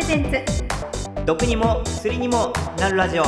[0.00, 1.24] レゼンツ。
[1.26, 3.22] 毒にも薬にもなるラジオ。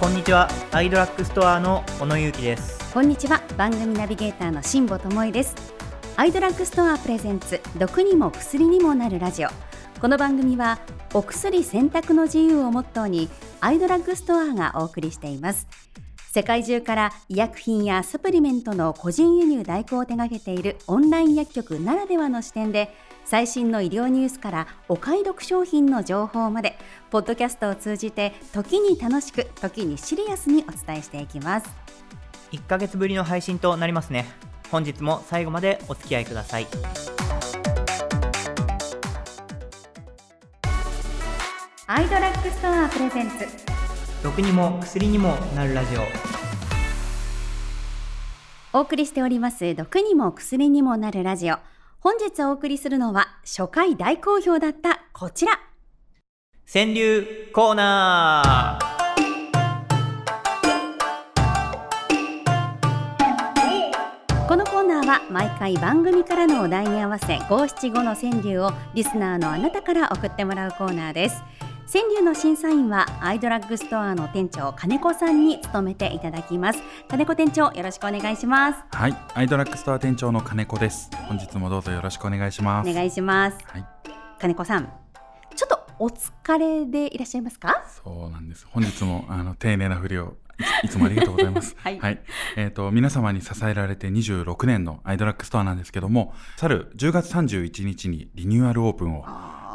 [0.00, 0.48] こんにちは。
[0.72, 2.92] アイドラッグストアの小野裕樹です。
[2.92, 3.40] こんにちは。
[3.56, 5.54] 番組ナビゲーターの辛坊智恵です。
[6.16, 7.60] アイドラッグストアプレゼンツ。
[7.78, 9.48] 毒にも薬にもなるラジオ。
[10.00, 10.80] この番組は
[11.14, 13.28] お薬選択の自由をモットーに
[13.60, 15.68] アイドラッグストアがお送りしています。
[16.32, 22.92] 世界中から医薬品やサプリメントの個人輸入代行を手掛けているオンライン薬局ならではの視点で
[23.24, 26.76] 最新の医療ニュースからお買い得商品の情報まで
[27.10, 31.70] ポッドキャストを通じて時に楽しく時にシリアスにお伝えしていきます。
[32.52, 34.26] 1ヶ月ぶりの配信となりますね。
[34.70, 36.66] 本日も最後までお付き合いください。
[41.86, 43.46] アイドラッグストアプレゼンツ。
[44.22, 46.02] 毒にも薬にもなるラジオ。
[48.74, 49.74] お送りしております。
[49.74, 51.58] 毒にも薬にもなるラジオ
[52.02, 55.60] 本日お送りするのは初回大好評だったこちら。
[56.66, 59.02] 川柳コーナー。
[64.48, 71.40] このコーナーは毎回番組からのお題に合わせ五七五の川柳をリスナーのあなたから送ってもらうコーナーです
[71.92, 81.10] 川柳の審査員はアイドラッグストアの店長金子さんに務めていただきます金子店長よろしくお願いしますはい、アイドラッグストア店長の金子です。
[81.28, 82.90] 本日もどうぞよろしくお願いします。
[82.90, 83.84] お願いしますはい、
[84.38, 84.90] 金子さん
[85.54, 87.84] ちょっとお疲れでいらっしゃいますか？
[88.02, 88.66] そうなんです。
[88.70, 90.38] 本日もあの丁寧なふりを
[90.82, 91.76] いつもありがとうございます。
[91.84, 92.20] はい
[92.56, 99.26] えっ、と皆様に支えられて26年のアイドラッグストアなんですけども、去る10月31日にリニューアルオープンを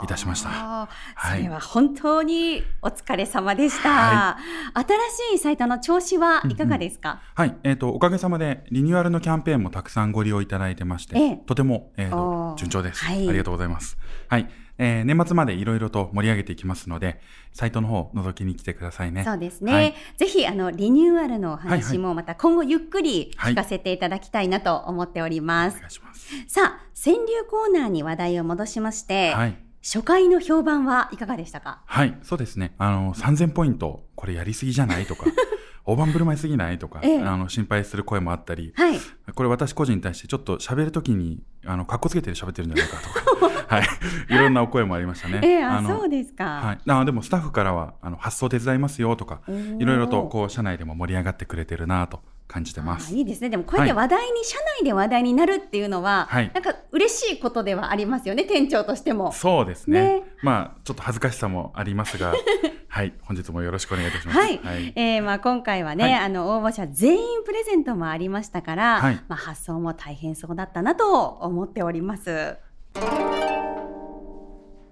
[0.03, 0.88] いたしました。
[1.30, 4.38] それは本当にお疲れ様でした、は
[4.73, 11.36] 新しいサイトの調子はいかがですか、はい、えっ、とおかげさまでリニューアルのキャンペーンもたくさんご利用いただいてまして、ええ。
[11.45, 13.28] とても、えーと順調です、はい。
[13.28, 13.98] ありがとうございます。
[14.28, 17.22] はい、えー年末までいろいろと盛り上げていきますので、
[17.53, 19.23] サイトの方覗きに来てくださいね。
[19.23, 19.95] そうですね、はい。
[20.18, 25.91] ぜひあのリニューアルのお話もまた今後ゆっくりはい聞かせていただきたいなと思っております、お願い。
[25.91, 26.28] します。
[26.47, 29.66] さあ川柳コーナーに話題を戻しまして、はい。
[29.88, 31.80] 初回の評判はいかがでしたか？
[31.86, 32.75] はい、そうですね。
[32.78, 35.24] あの、3000ポイント、これやりすぎじゃないとか、
[35.86, 39.00] 大盤振る舞いすぎないとか、ええあの、心配する声もあったり、はい
[39.34, 43.88] これ私個人に対してちょっと喋るときに、あの、格好つけて喋ってるんじゃないかとか、 はい。
[44.30, 45.40] いろんなお声もありましたね。
[45.42, 46.80] ええあのそうですか、はい。
[46.86, 53.13] あでもスタッフからは、あの、発送手伝いますよとか、ーいろいろと、こう、社内でも盛り上がってくれてるなと感じてまあす。
[53.13, 60.02] いいですねでもこうやって話題に、社内で話題になるっていうのは、はいなんか嬉しいことではありますよね店長としてもそうですね。
[60.19, 62.34] ねまあ、ちょっと恥ずかしさもありますが、
[62.88, 63.13] はい。
[63.22, 64.40] 本日もよろしくお願いいたします。
[64.40, 64.59] はい、
[64.96, 72.58] えーまあ、今回はね、はいあの応募者全員プレゼントもありましたから、はいまあ、発送も大変そうだったなと思っております。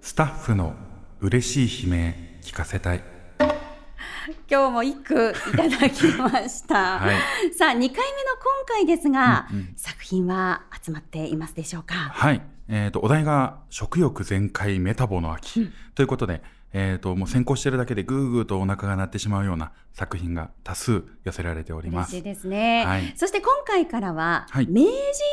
[0.00, 0.74] スタッフの
[1.20, 3.15] 嬉しい悲鳴聞かせたい。
[4.50, 6.98] 今日も一句いただきました。
[6.98, 7.96] はいさあ2回目の今
[8.66, 11.94] 回ですが、うんうん作品は集まっていますでしょうか？
[11.94, 12.42] はい。
[12.68, 15.70] えっ、と、お題が食欲全開メタボの秋。
[15.94, 16.42] ということで、
[16.72, 22.22] えっ、と、もう先行してるだけでぐーぐーとお腹が鳴ってしまうような作品が多数寄せられております嬉しい。
[22.22, 24.90] ですね、はいそして今回からは、はい名人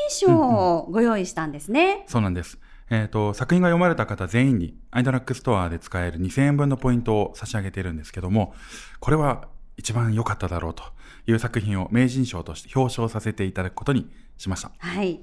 [0.10, 2.06] 賞をご用意したんですね。
[2.08, 2.60] そうなんです。
[2.90, 8.54] えっ、と、作品が読まれた方全員に、アイドラッグストアで使える2000円分のポイントを差し上げているんですけども、
[9.00, 10.84] これは一番良かっただろうと
[11.28, 14.72] いう作品を名人賞として表彰させていただくことにしました。
[14.78, 15.22] はい。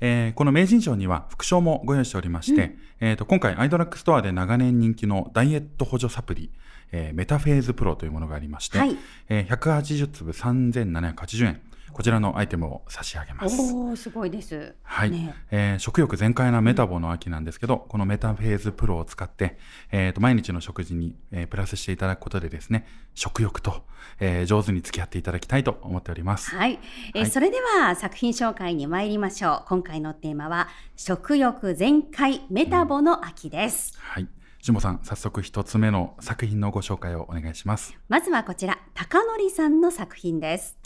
[0.00, 6.50] えーこの名人賞には副賞もご用意しておりまして、えーと今回アイドラッグストアで長年人気のダイエット補助サプリ、
[6.90, 8.96] えーメタフェーズプロというものがありまして、はい
[9.28, 11.60] えー180粒3780円
[11.92, 13.74] こちらのアイテムを差し上げます。
[13.74, 14.74] おおすごいです。
[14.82, 19.58] はい、ねえー食欲全開なメタボの秋なんですけど、このメタフェーズプロを使って、
[19.90, 23.84] えーと毎日の食事に、えープラスしていただくことでですね、食欲と、
[24.20, 26.54] えー上手に付き合っていただきたいと思っております。
[26.56, 26.78] はい、
[27.14, 34.28] えーはいそれでは作品紹介に参りましょう今回のテーマは食欲全開メタボの秋です、はい。
[34.60, 37.98] ジモさん、早速一つ目の作品のご紹介をお願いします。
[38.08, 40.78] まずはこちら高則さんの作品です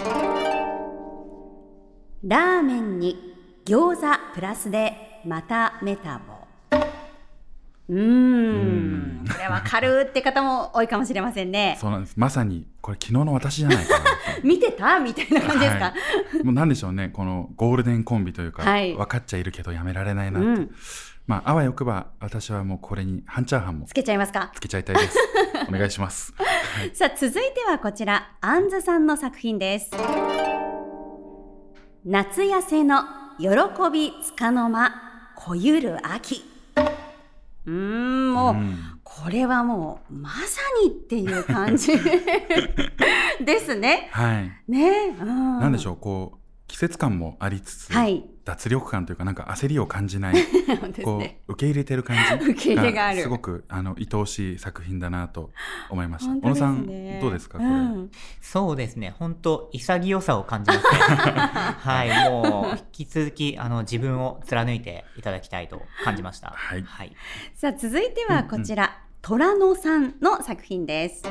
[2.25, 3.35] ラーメンに
[3.65, 6.79] 餃子プラスでまたメタボ。
[7.89, 9.25] うーん。
[9.31, 11.77] これわかるって方も多いかもしれませんね。
[11.81, 12.15] そうなんです。
[12.17, 14.05] まさに、これ昨日の私じゃないかな
[14.43, 14.99] 見てた？
[14.99, 15.95] みたいな感じですか、は
[16.41, 16.43] い。
[16.43, 18.95] もうなんでしょうね、このゴールデンコンビというか、はい。
[18.95, 20.49] 分かっちゃいるけどやめられないなって。
[20.49, 20.75] うん。
[21.27, 24.51] まあ、あわよくば、私はもうこれに半チャーハンもつけちゃいますか？
[24.55, 25.19] つけちゃいたいです。
[25.69, 26.33] お願いします。
[26.39, 26.91] はい。
[26.95, 28.31] さあ続いてはこちら。
[28.41, 29.91] あんずさんの作品です
[32.09, 33.03] 夏痩せの
[33.37, 33.49] 喜
[33.93, 34.93] びつかの間
[35.35, 36.45] こゆる秋
[37.67, 41.91] うーん、もう、んこれはもう、まさにっていう感じ
[43.45, 44.09] ですね。
[44.13, 44.53] はい。
[44.69, 45.17] ね。
[45.21, 48.25] うん、なんでしょう、こう、季節感もありつつ、はい。
[48.45, 50.35] 脱力感というか、なんか焦りを感じない、
[51.05, 51.41] こね。
[51.49, 52.17] う、受け入れてる感
[52.57, 55.51] じがすごく、あの、愛おしい作品だなと
[55.91, 56.33] 思いました。
[56.33, 57.71] 本当です小野さねん、どうですか、これ。
[57.71, 58.11] うん
[58.41, 59.15] そうですね。
[59.19, 60.99] 本当潔さを感じますね。
[61.81, 62.31] はい。
[62.31, 66.53] もう、引き続き、あの、自分を貫いていただきたいと感じました。
[66.55, 67.17] はいはい。
[67.55, 71.23] さあ、続いてはこちら、虎野さんの作品です。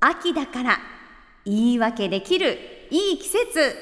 [0.00, 0.78] 秋だから
[1.44, 2.58] 言い訳できる
[2.90, 3.74] いい季節。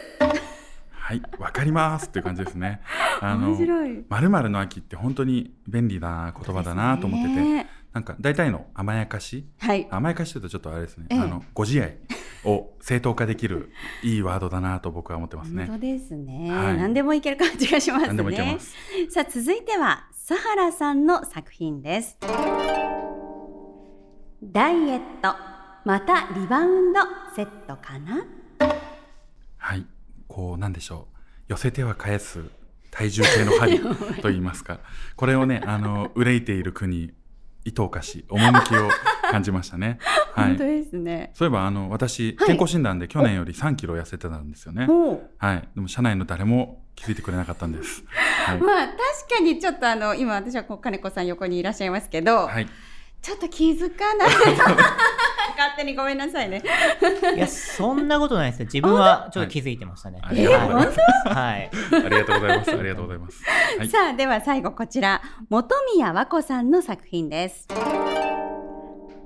[0.91, 2.81] はい、わかりますっていう感じですね。
[3.23, 4.05] あの面、白い。
[4.09, 9.87] まるまるの秋って本当に便利な言葉だなと思ってて、ねなんか大体の甘やかし、はい。
[9.91, 11.97] 甘やかしというとちょっとあれですね、ええあの、ご自愛
[12.45, 13.71] を正当化できる
[14.03, 15.65] いいワードだなと僕は思ってますね。
[15.65, 18.59] 本当ですね、はい何でもいける感じがしますね。
[18.59, 18.75] す。
[19.11, 22.19] さあ続いてはサハラさんの作品です。
[24.43, 25.35] ダイエット
[25.85, 27.01] またリバウンド
[27.35, 28.27] セットかな？
[30.29, 31.17] はい、こうなんでしょう、
[31.49, 32.45] 寄せては返す
[32.91, 33.81] 体重計の針
[34.23, 34.81] と言いますか、
[35.17, 37.15] これをね、あの憂いている国、
[37.65, 38.91] 伊藤かし、趣を
[39.31, 39.99] 感じましたね。
[40.01, 40.65] はい本当。
[40.65, 41.31] ですね。
[41.35, 44.87] そういえばあの私、はい健康診断で去年より3キロ痩せてたんですよね。
[45.39, 45.69] はい。
[45.75, 48.05] でも社内の誰も気づいてくれなかったんです。
[48.47, 48.61] はい。
[48.61, 48.97] まあ確
[49.37, 52.69] かにちょっとあの今私はこう金子さん横にいらっしゃいますけど、はい。
[53.23, 54.29] ちょっと気づかない。
[55.57, 56.63] 勝手にごめんなさいね。
[57.35, 58.67] いや、そんなことないですよ。
[58.73, 60.21] 自分はちょっと気づいてましたね。
[60.23, 60.99] はいありがとうございます
[61.29, 61.71] はい。
[61.71, 62.71] ありがとうございます。
[62.71, 63.45] ありがとうございます。
[63.79, 63.89] はい。
[63.89, 67.69] さあでは最後こちら本宮和子さんの作品です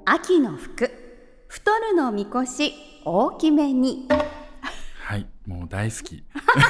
[0.04, 0.90] 秋の服
[1.48, 2.74] 太るのみこし
[3.04, 4.08] 大きめに
[5.04, 5.26] はい。
[5.46, 6.24] もう大好き。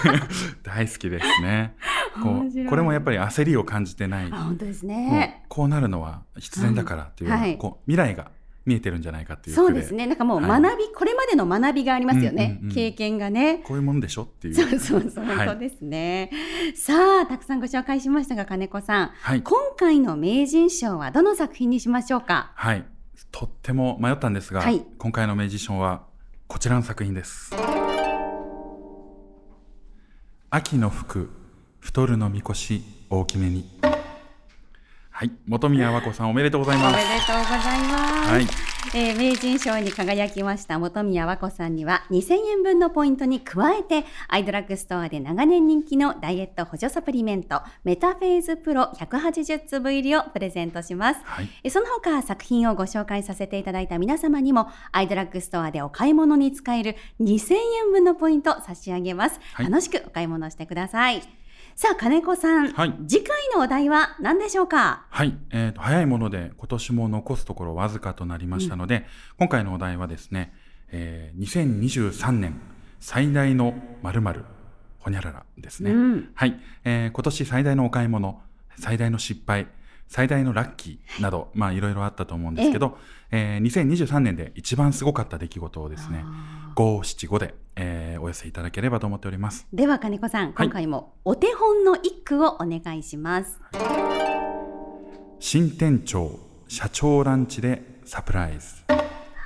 [0.64, 1.74] 大好きですね。
[2.22, 4.28] こうこれもやっぱり焦りを感じてない。
[4.32, 8.30] あ本当ですねこうなるのは必然だからっていうこう未来が
[8.70, 10.06] 見えてるんじゃないかっていうそう句ですね。
[10.06, 10.62] なんかもうはい。
[10.62, 12.74] 学び、これまでの学びがありますよね、うんうんうん。
[12.74, 13.64] 経験がね。
[13.64, 14.54] こういうもんでしょっていう。
[14.54, 15.36] そうそうそうはい。
[15.38, 16.30] 本当ですね、
[16.76, 16.94] さ
[17.24, 19.08] あたくさんご紹介しましたが金子さん。
[19.08, 19.42] はい。
[19.42, 22.52] 今回の名人賞はどの作品にしましょうか？
[22.54, 22.84] はい。
[23.32, 24.84] とっても迷ったんですが、はい。
[24.98, 26.04] 今回の明治賞は
[26.46, 27.52] こちらの作品です。
[30.50, 31.30] 秋の服、
[31.80, 33.68] 太るのみこし、大きめに。
[35.20, 35.30] はい。
[35.50, 37.04] 本宮和子さんおめでとうございおめます。
[37.06, 38.46] でとうございます、はい。
[38.94, 51.20] えー名人賞に輝きました本宮和子さんには2000円分のポイントに加えてアイドラッグストアで長年人気のダイエット補助サプリメントメタフェーズプロ180粒入りをプレゼントします。
[51.24, 51.48] はい。
[51.64, 59.38] えーその他作品をご紹介させていただいた皆様にもアイドラッグストアでお買い物に使える2000円分のポイント差し上げます。
[59.52, 61.39] はい楽しくお買い物してください。
[61.76, 62.94] さあ金子さん、はい。
[63.08, 65.06] 次回のお題は何でしょうか？
[65.08, 69.06] はい、えーと早いもので今年も残すところわずかとなりましたので、
[69.38, 70.52] 今回のお題はですね、
[70.90, 72.60] えー2023年
[73.00, 74.44] 最大の〇〇
[74.98, 75.90] ほにゃららですね。
[75.92, 76.30] うん。
[76.34, 78.42] はい、えー今年最大のお買い物、
[78.76, 79.66] 最大の失敗、
[80.10, 82.98] 最大のラッキーなど、まあいろいろあったと思うんですけど、
[83.30, 86.24] えー2023年で一番すごかった出来事をですね、
[86.74, 89.68] 五七五で、えーお寄せいただければと思っております。
[89.72, 93.60] では金子さん、はい今回もお手本の一句をお願いします。
[95.38, 98.66] 新店長、社長ランチでサプライズ。
[98.88, 98.94] あ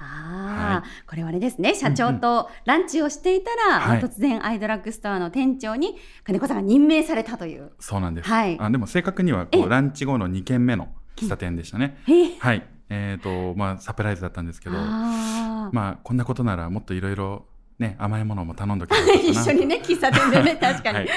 [0.01, 7.73] あ、はこれはあれですね社長とランチをしていたら、はい突然アイドラッグストアの店長に金子さんが任命されたという。
[7.81, 8.29] そうなんです。
[8.29, 11.97] はいあでも正確にはこえうランチ後の2軒目の喫茶店でしたね。
[12.39, 12.67] はい。
[12.91, 17.47] えっ、と、まあ、サプライズだったんですけど、あーまあ、こんなことならもっといろいろ
[17.79, 21.09] ね、甘いものも頼んどけばよかったな一緒にね喫茶店でね 確かに、はい。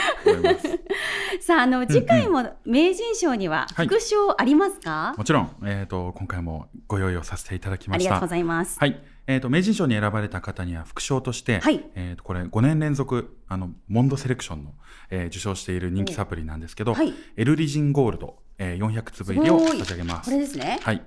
[1.40, 8.10] さああの次回も名人賞にははい副賞ありますか、もちろん、えっ、と、今回もご用意をさせていただきました。
[8.10, 8.80] ありがとうございます。
[8.80, 9.00] はい。
[9.28, 14.74] えっ、と、名人賞に選ばれた方には副賞として、はいえっ、と、これ5年連続、あの、モンドセレクションの、
[15.10, 20.30] えー受賞している人気サプリなんですけど、はいエルリジンゴールド、えー400粒入りを差し上げます。
[20.30, 20.80] これですね。
[20.82, 21.04] はい。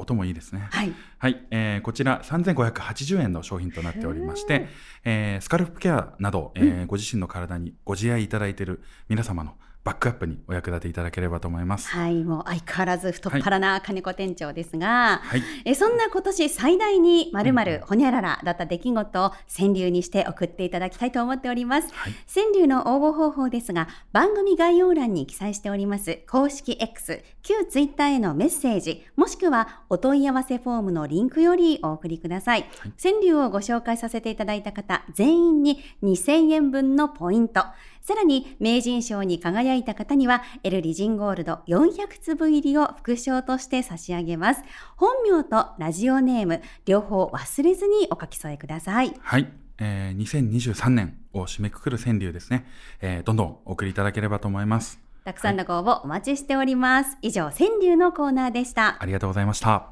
[0.00, 0.68] 音もいいですね。
[0.70, 0.92] はい。
[1.18, 4.68] はい、えーこちら3580円の商品となっておりまして、
[5.04, 11.88] えースカルプケアなど、えーご自身の体にご自愛いただいている皆様のバックアップにお役立ていただければと思います。
[11.88, 21.88] はい、もう相変わらず太っ腹な金子店長ですが、はい、えそんな今年最大にまるまるほにゃららだった出来事を川柳にして送っていただきたいと思っております。
[21.92, 32.60] はい、川柳の応募方法ですが、番組概要欄に記載しております公式 X、旧 Twitter へのメッセージ、もしくはお問い合わせフォームのリンクよりお送りください。
[32.80, 37.64] はい川柳をご紹介させていただいた方全員に2000円分のポイント、
[38.08, 44.62] さらに名人賞に輝いた方にはエルリジンゴールド400粒入りを副賞として差し上げます
[44.96, 49.52] 本名とラジオネーム両方忘れずにお書き添えくださいはい。
[49.76, 52.64] えー、2023年を締めくくる川柳ですね。
[53.02, 54.98] えー、どんどんお送りいただければと思います。
[55.24, 59.90] たくさんのご応募お待ちしております、以上川柳のコーナーでしたありがとうございました。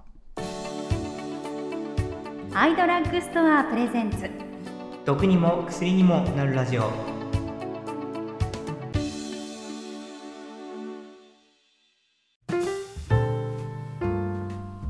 [2.54, 4.30] アイドラッグストアプレゼンツ
[5.04, 7.15] 毒にも薬にもなるラジオ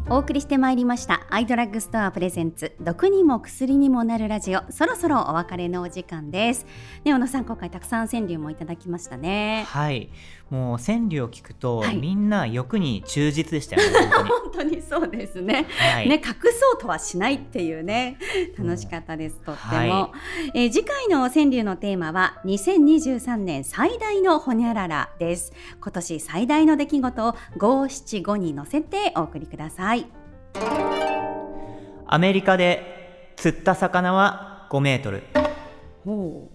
[0.09, 1.27] お送りしてまいりました。
[1.31, 2.77] アイドラッグストアプレゼンツ。
[2.81, 4.63] 毒にも薬にもなるラジオ。
[4.71, 6.65] そろそろお別れのお時間です。
[7.05, 9.65] ね小野さん今回たくさん川柳もいただきましたね。
[9.67, 10.11] はい。
[10.51, 11.97] もう川柳を聞くと、はい。
[11.97, 14.29] みんな欲に忠実でしたよね本当に。
[14.47, 15.67] 本当にそうですね。
[15.79, 18.17] はい、ね、隠そうとはしないっていうね
[18.57, 20.11] 楽しかったですとっても、は
[20.55, 25.53] えー次回の川柳のテーマは2023年最大のホニャララです。
[25.81, 30.07] 今年最大の出来事を五七五に乗せてお送りください。
[32.07, 35.25] アメリカで釣った魚は5メートル。
[36.05, 36.51] ほ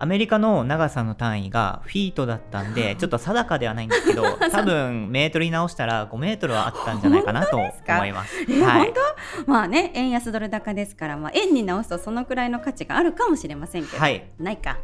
[0.00, 7.66] アメリカの長さの単位がフィートだったんで ちょっと定かではないんですけど 多分メートルに直したら5メートルはあったんじゃないかなと思
[8.06, 8.40] います。
[8.48, 8.86] えーはい。
[8.86, 8.94] 本
[9.44, 14.24] 当まあね円安ドル高ですから、まあ、円に直すとそのくらいの価値があるかもしれませんけど、はい。
[14.38, 14.78] ないか。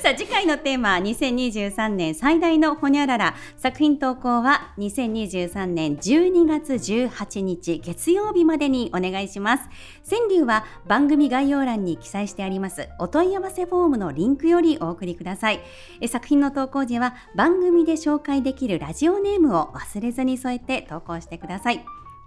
[0.00, 9.68] さあ次回のテーマは2023年最大のホニャララ作品投稿は2023年12月18日月曜日までにお願いします。
[10.08, 15.60] 川柳は番組概要欄に記載してありますお問い合わせフォームのリンクよりお送りください。
[16.00, 21.84] え作品の投稿時は番組で紹介できるラジオネームを忘れずに添えて投稿してください。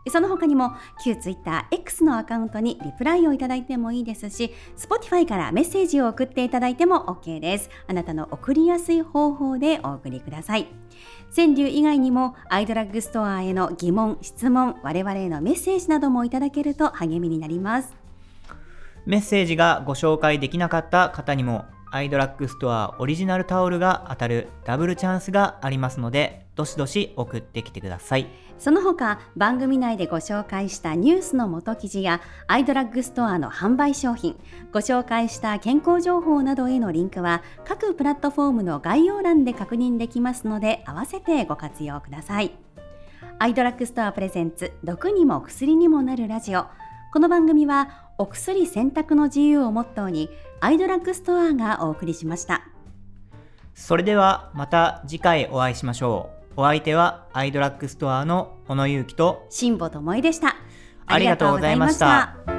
[0.07, 7.69] その他にも旧 TwitterX のアカウントにリプライをいただいてもいいですし Spotify からメッセージを送っていただいても OK です。
[7.87, 10.67] あなたの送りやすい方法でお送りください。
[11.35, 17.95] 川柳以外にもアイドラッグストアへの疑問質問我々へのメッセージなどもいただけると励みになります。
[19.05, 28.27] メッセージがご紹介できなかった方にもアイドラッグストアオリジナルタオルが当たるダブルチャンスがありますのでどしどし送ってきてください。
[28.59, 34.37] その他番組内でご紹介したニュースの元記事やアイドラッグストアの販売商品
[34.73, 42.51] ご紹介した健康情報などへのリンクは各プラットフォームの概要欄で確認できますので合わせてご活用ください。
[43.39, 46.65] アイドラッグストアプレゼンツ毒にも薬にもなるラジオ。
[47.11, 52.61] この番組はお薬選択の自由をモットーにアイドラッグストアがお送りしました。
[53.73, 56.61] それではまた次回お会いしましょう。
[56.61, 60.57] お相手はアイドラッグストアの小野ゆうきと辛坊智恵でした
[61.05, 62.07] ありがとうございました。
[62.07, 62.58] ありがとうございました